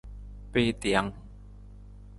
Piitijang. 0.51 1.09